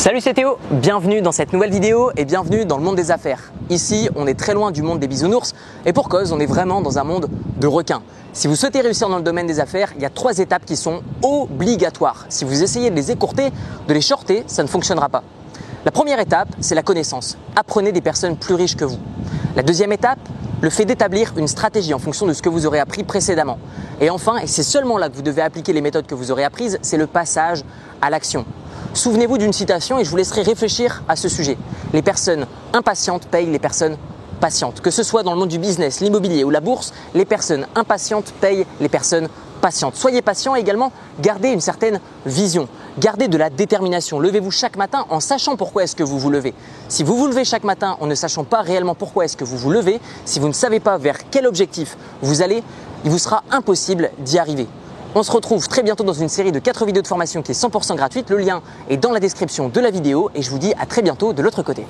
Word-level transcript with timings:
Salut 0.00 0.22
c'est 0.22 0.32
Théo, 0.32 0.56
bienvenue 0.70 1.20
dans 1.20 1.30
cette 1.30 1.52
nouvelle 1.52 1.70
vidéo 1.70 2.10
et 2.16 2.24
bienvenue 2.24 2.64
dans 2.64 2.78
le 2.78 2.82
monde 2.82 2.96
des 2.96 3.10
affaires. 3.10 3.52
Ici, 3.68 4.08
on 4.16 4.26
est 4.26 4.32
très 4.32 4.54
loin 4.54 4.70
du 4.70 4.80
monde 4.80 4.98
des 4.98 5.06
bisounours 5.06 5.52
et 5.84 5.92
pour 5.92 6.08
cause, 6.08 6.32
on 6.32 6.40
est 6.40 6.46
vraiment 6.46 6.80
dans 6.80 6.98
un 6.98 7.04
monde 7.04 7.28
de 7.60 7.66
requins. 7.66 8.00
Si 8.32 8.48
vous 8.48 8.56
souhaitez 8.56 8.80
réussir 8.80 9.10
dans 9.10 9.18
le 9.18 9.22
domaine 9.22 9.46
des 9.46 9.60
affaires, 9.60 9.92
il 9.96 10.00
y 10.00 10.06
a 10.06 10.08
trois 10.08 10.38
étapes 10.38 10.64
qui 10.64 10.76
sont 10.76 11.02
obligatoires. 11.20 12.24
Si 12.30 12.46
vous 12.46 12.62
essayez 12.62 12.88
de 12.88 12.96
les 12.96 13.10
écourter, 13.10 13.50
de 13.88 13.92
les 13.92 14.00
shorter, 14.00 14.42
ça 14.46 14.62
ne 14.62 14.68
fonctionnera 14.68 15.10
pas. 15.10 15.22
La 15.84 15.90
première 15.90 16.18
étape, 16.18 16.48
c'est 16.60 16.74
la 16.74 16.82
connaissance. 16.82 17.36
Apprenez 17.54 17.92
des 17.92 18.00
personnes 18.00 18.38
plus 18.38 18.54
riches 18.54 18.76
que 18.76 18.86
vous. 18.86 18.98
La 19.54 19.62
deuxième 19.62 19.92
étape, 19.92 20.18
le 20.62 20.70
fait 20.70 20.86
d'établir 20.86 21.34
une 21.36 21.46
stratégie 21.46 21.92
en 21.92 21.98
fonction 21.98 22.24
de 22.24 22.32
ce 22.32 22.40
que 22.40 22.48
vous 22.48 22.64
aurez 22.64 22.78
appris 22.78 23.04
précédemment. 23.04 23.58
Et 24.00 24.08
enfin, 24.08 24.38
et 24.38 24.46
c'est 24.46 24.62
seulement 24.62 24.96
là 24.96 25.10
que 25.10 25.16
vous 25.16 25.20
devez 25.20 25.42
appliquer 25.42 25.74
les 25.74 25.82
méthodes 25.82 26.06
que 26.06 26.14
vous 26.14 26.30
aurez 26.30 26.44
apprises, 26.44 26.78
c'est 26.80 26.96
le 26.96 27.06
passage 27.06 27.64
à 28.00 28.08
l'action. 28.08 28.46
Souvenez-vous 28.92 29.38
d'une 29.38 29.52
citation 29.52 29.98
et 29.98 30.04
je 30.04 30.10
vous 30.10 30.16
laisserai 30.16 30.42
réfléchir 30.42 31.02
à 31.08 31.14
ce 31.14 31.28
sujet. 31.28 31.56
Les 31.92 32.02
personnes 32.02 32.46
impatientes 32.72 33.26
payent 33.26 33.46
les 33.46 33.60
personnes 33.60 33.96
patientes. 34.40 34.80
Que 34.80 34.90
ce 34.90 35.04
soit 35.04 35.22
dans 35.22 35.32
le 35.32 35.38
monde 35.38 35.48
du 35.48 35.58
business, 35.58 36.00
l'immobilier 36.00 36.42
ou 36.42 36.50
la 36.50 36.60
bourse, 36.60 36.92
les 37.14 37.24
personnes 37.24 37.66
impatientes 37.76 38.32
payent 38.40 38.66
les 38.80 38.88
personnes 38.88 39.28
patientes. 39.60 39.94
Soyez 39.94 40.22
patient 40.22 40.56
et 40.56 40.60
également 40.60 40.90
gardez 41.20 41.50
une 41.50 41.60
certaine 41.60 42.00
vision. 42.26 42.68
Gardez 42.98 43.28
de 43.28 43.38
la 43.38 43.48
détermination. 43.48 44.18
Levez-vous 44.18 44.50
chaque 44.50 44.76
matin 44.76 45.06
en 45.08 45.20
sachant 45.20 45.56
pourquoi 45.56 45.84
est-ce 45.84 45.94
que 45.94 46.02
vous 46.02 46.18
vous 46.18 46.30
levez. 46.30 46.52
Si 46.88 47.04
vous 47.04 47.16
vous 47.16 47.28
levez 47.28 47.44
chaque 47.44 47.64
matin 47.64 47.96
en 48.00 48.06
ne 48.06 48.16
sachant 48.16 48.42
pas 48.42 48.62
réellement 48.62 48.96
pourquoi 48.96 49.24
est-ce 49.24 49.36
que 49.36 49.44
vous 49.44 49.56
vous 49.56 49.70
levez, 49.70 50.00
si 50.24 50.40
vous 50.40 50.48
ne 50.48 50.52
savez 50.52 50.80
pas 50.80 50.98
vers 50.98 51.30
quel 51.30 51.46
objectif 51.46 51.96
vous 52.22 52.42
allez, 52.42 52.64
il 53.04 53.10
vous 53.10 53.18
sera 53.18 53.44
impossible 53.52 54.10
d'y 54.18 54.38
arriver. 54.38 54.66
On 55.12 55.24
se 55.24 55.32
retrouve 55.32 55.66
très 55.66 55.82
bientôt 55.82 56.04
dans 56.04 56.12
une 56.12 56.28
série 56.28 56.52
de 56.52 56.60
4 56.60 56.86
vidéos 56.86 57.02
de 57.02 57.06
formation 57.08 57.42
qui 57.42 57.50
est 57.50 57.60
100% 57.60 57.96
gratuite. 57.96 58.30
Le 58.30 58.36
lien 58.36 58.62
est 58.88 58.96
dans 58.96 59.10
la 59.10 59.18
description 59.18 59.68
de 59.68 59.80
la 59.80 59.90
vidéo 59.90 60.30
et 60.36 60.42
je 60.42 60.50
vous 60.50 60.58
dis 60.58 60.72
à 60.78 60.86
très 60.86 61.02
bientôt 61.02 61.32
de 61.32 61.42
l'autre 61.42 61.64
côté. 61.64 61.84